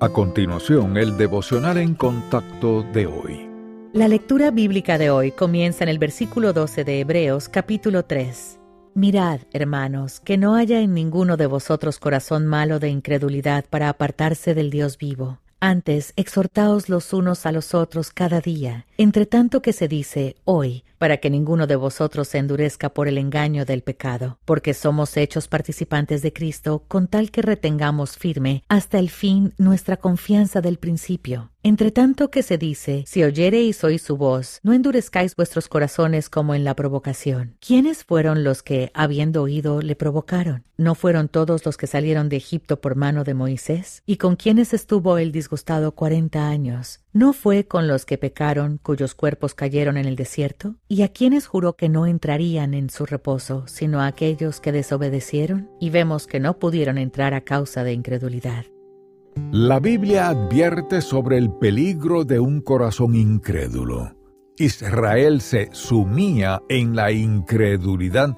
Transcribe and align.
A 0.00 0.08
continuación, 0.08 0.96
el 0.96 1.16
devocional 1.16 1.78
en 1.78 1.94
contacto 1.94 2.82
de 2.82 3.06
hoy. 3.06 3.48
La 3.92 4.08
lectura 4.08 4.50
bíblica 4.50 4.98
de 4.98 5.10
hoy 5.10 5.30
comienza 5.30 5.84
en 5.84 5.88
el 5.88 6.00
versículo 6.00 6.52
12 6.52 6.82
de 6.82 6.98
Hebreos 6.98 7.48
capítulo 7.48 8.04
3. 8.04 8.58
Mirad, 8.94 9.42
hermanos, 9.52 10.18
que 10.18 10.36
no 10.36 10.56
haya 10.56 10.80
en 10.80 10.94
ninguno 10.94 11.36
de 11.36 11.46
vosotros 11.46 12.00
corazón 12.00 12.44
malo 12.44 12.80
de 12.80 12.88
incredulidad 12.88 13.66
para 13.70 13.88
apartarse 13.88 14.52
del 14.52 14.70
Dios 14.70 14.98
vivo. 14.98 15.38
Antes, 15.60 16.12
exhortaos 16.16 16.88
los 16.88 17.12
unos 17.12 17.46
a 17.46 17.52
los 17.52 17.72
otros 17.72 18.10
cada 18.10 18.40
día, 18.40 18.86
entre 18.98 19.26
tanto 19.26 19.62
que 19.62 19.72
se 19.72 19.86
dice 19.86 20.34
hoy, 20.44 20.82
para 21.04 21.18
que 21.18 21.28
ninguno 21.28 21.66
de 21.66 21.76
vosotros 21.76 22.28
se 22.28 22.38
endurezca 22.38 22.94
por 22.94 23.08
el 23.08 23.18
engaño 23.18 23.66
del 23.66 23.82
pecado, 23.82 24.38
porque 24.46 24.72
somos 24.72 25.18
hechos 25.18 25.48
participantes 25.48 26.22
de 26.22 26.32
Cristo, 26.32 26.84
con 26.88 27.08
tal 27.08 27.30
que 27.30 27.42
retengamos 27.42 28.16
firme 28.16 28.64
hasta 28.70 28.98
el 28.98 29.10
fin 29.10 29.52
nuestra 29.58 29.98
confianza 29.98 30.62
del 30.62 30.78
principio. 30.78 31.50
Entre 31.66 31.90
tanto 31.90 32.30
que 32.30 32.42
se 32.42 32.58
dice, 32.58 33.04
si 33.06 33.24
oyereis 33.24 33.82
oí 33.84 33.98
su 33.98 34.18
voz, 34.18 34.60
no 34.62 34.74
endurezcáis 34.74 35.34
vuestros 35.34 35.66
corazones 35.66 36.28
como 36.28 36.54
en 36.54 36.62
la 36.62 36.76
provocación. 36.76 37.56
¿Quiénes 37.58 38.04
fueron 38.04 38.44
los 38.44 38.62
que, 38.62 38.90
habiendo 38.92 39.40
oído, 39.40 39.80
le 39.80 39.96
provocaron? 39.96 40.64
¿No 40.76 40.94
fueron 40.94 41.28
todos 41.28 41.64
los 41.64 41.78
que 41.78 41.86
salieron 41.86 42.28
de 42.28 42.36
Egipto 42.36 42.82
por 42.82 42.96
mano 42.96 43.24
de 43.24 43.32
Moisés? 43.32 44.02
¿Y 44.04 44.18
con 44.18 44.36
quienes 44.36 44.74
estuvo 44.74 45.16
el 45.16 45.32
disgustado 45.32 45.92
cuarenta 45.92 46.48
años? 46.48 47.00
¿No 47.14 47.32
fue 47.32 47.66
con 47.66 47.88
los 47.88 48.04
que 48.04 48.18
pecaron, 48.18 48.78
cuyos 48.82 49.14
cuerpos 49.14 49.54
cayeron 49.54 49.96
en 49.96 50.04
el 50.04 50.16
desierto? 50.16 50.74
¿Y 50.94 51.02
a 51.02 51.08
quienes 51.08 51.48
juró 51.48 51.72
que 51.72 51.88
no 51.88 52.06
entrarían 52.06 52.72
en 52.72 52.88
su 52.88 53.04
reposo, 53.04 53.64
sino 53.66 54.00
a 54.00 54.06
aquellos 54.06 54.60
que 54.60 54.70
desobedecieron? 54.70 55.68
Y 55.80 55.90
vemos 55.90 56.28
que 56.28 56.38
no 56.38 56.60
pudieron 56.60 56.98
entrar 56.98 57.34
a 57.34 57.40
causa 57.40 57.82
de 57.82 57.92
incredulidad. 57.92 58.66
La 59.50 59.80
Biblia 59.80 60.28
advierte 60.28 61.00
sobre 61.00 61.36
el 61.36 61.50
peligro 61.50 62.22
de 62.22 62.38
un 62.38 62.60
corazón 62.60 63.16
incrédulo. 63.16 64.14
Israel 64.56 65.40
se 65.40 65.68
sumía 65.72 66.62
en 66.68 66.94
la 66.94 67.10
incredulidad 67.10 68.36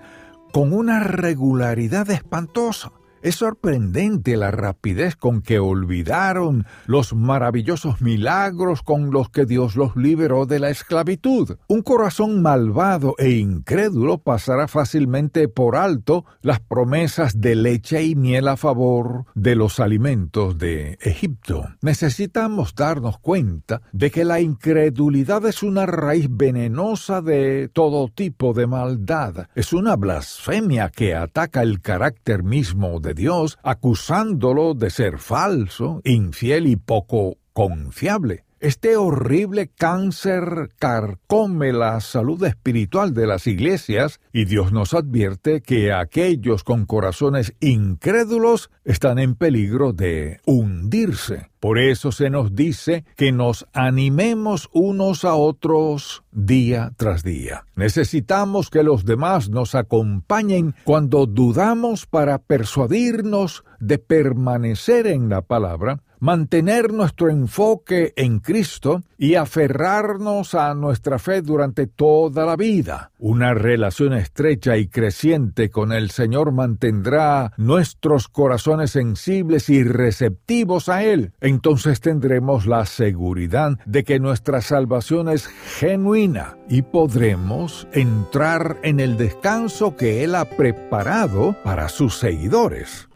con 0.50 0.72
una 0.72 1.00
regularidad 1.00 2.08
espantosa. 2.08 2.90
Es 3.26 3.34
sorprendente 3.34 4.36
la 4.36 4.52
rapidez 4.52 5.16
con 5.16 5.42
que 5.42 5.58
olvidaron 5.58 6.64
los 6.86 7.12
maravillosos 7.12 8.00
milagros 8.00 8.82
con 8.82 9.10
los 9.10 9.30
que 9.30 9.46
Dios 9.46 9.74
los 9.74 9.96
liberó 9.96 10.46
de 10.46 10.60
la 10.60 10.70
esclavitud. 10.70 11.56
Un 11.66 11.82
corazón 11.82 12.40
malvado 12.40 13.16
e 13.18 13.30
incrédulo 13.30 14.18
pasará 14.18 14.68
fácilmente 14.68 15.48
por 15.48 15.74
alto 15.74 16.24
las 16.40 16.60
promesas 16.60 17.40
de 17.40 17.56
leche 17.56 18.04
y 18.04 18.14
miel 18.14 18.46
a 18.46 18.56
favor 18.56 19.24
de 19.34 19.56
los 19.56 19.80
alimentos 19.80 20.56
de 20.56 20.96
Egipto. 21.00 21.64
Necesitamos 21.82 22.76
darnos 22.76 23.18
cuenta 23.18 23.82
de 23.90 24.12
que 24.12 24.24
la 24.24 24.38
incredulidad 24.38 25.44
es 25.46 25.64
una 25.64 25.84
raíz 25.84 26.28
venenosa 26.30 27.22
de 27.22 27.70
todo 27.72 28.06
tipo 28.06 28.52
de 28.52 28.68
maldad. 28.68 29.48
Es 29.56 29.72
una 29.72 29.96
blasfemia 29.96 30.90
que 30.90 31.16
ataca 31.16 31.62
el 31.62 31.80
carácter 31.80 32.44
mismo 32.44 33.00
de 33.00 33.15
Dios, 33.16 33.58
acusándolo 33.64 34.74
de 34.74 34.90
ser 34.90 35.18
falso, 35.18 36.00
infiel 36.04 36.68
y 36.68 36.76
poco 36.76 37.38
confiable. 37.52 38.45
Este 38.66 38.96
horrible 38.96 39.68
cáncer 39.68 40.70
carcome 40.80 41.72
la 41.72 42.00
salud 42.00 42.42
espiritual 42.42 43.14
de 43.14 43.28
las 43.28 43.46
iglesias 43.46 44.18
y 44.32 44.44
Dios 44.44 44.72
nos 44.72 44.92
advierte 44.92 45.60
que 45.60 45.92
aquellos 45.92 46.64
con 46.64 46.84
corazones 46.84 47.54
incrédulos 47.60 48.72
están 48.84 49.20
en 49.20 49.36
peligro 49.36 49.92
de 49.92 50.40
hundirse. 50.46 51.48
Por 51.60 51.78
eso 51.78 52.10
se 52.10 52.28
nos 52.28 52.56
dice 52.56 53.04
que 53.14 53.30
nos 53.30 53.66
animemos 53.72 54.68
unos 54.72 55.24
a 55.24 55.36
otros 55.36 56.24
día 56.32 56.92
tras 56.96 57.22
día. 57.22 57.66
Necesitamos 57.76 58.68
que 58.68 58.82
los 58.82 59.04
demás 59.04 59.48
nos 59.48 59.76
acompañen 59.76 60.74
cuando 60.82 61.26
dudamos 61.26 62.06
para 62.06 62.38
persuadirnos 62.38 63.62
de 63.78 63.98
permanecer 63.98 65.06
en 65.06 65.28
la 65.28 65.42
palabra 65.42 66.02
mantener 66.18 66.92
nuestro 66.92 67.30
enfoque 67.30 68.12
en 68.16 68.40
Cristo 68.40 69.02
y 69.18 69.34
aferrarnos 69.34 70.54
a 70.54 70.74
nuestra 70.74 71.18
fe 71.18 71.42
durante 71.42 71.86
toda 71.86 72.44
la 72.44 72.56
vida. 72.56 73.10
Una 73.18 73.54
relación 73.54 74.12
estrecha 74.12 74.76
y 74.76 74.88
creciente 74.88 75.70
con 75.70 75.92
el 75.92 76.10
Señor 76.10 76.52
mantendrá 76.52 77.52
nuestros 77.56 78.28
corazones 78.28 78.90
sensibles 78.90 79.70
y 79.70 79.82
receptivos 79.82 80.88
a 80.88 81.02
Él. 81.02 81.32
Entonces 81.40 82.00
tendremos 82.00 82.66
la 82.66 82.84
seguridad 82.86 83.78
de 83.86 84.04
que 84.04 84.20
nuestra 84.20 84.60
salvación 84.60 85.28
es 85.28 85.46
genuina 85.46 86.56
y 86.68 86.82
podremos 86.82 87.86
entrar 87.92 88.78
en 88.82 89.00
el 89.00 89.16
descanso 89.16 89.96
que 89.96 90.24
Él 90.24 90.34
ha 90.34 90.44
preparado 90.44 91.56
para 91.62 91.88
sus 91.88 92.18
seguidores. 92.18 93.08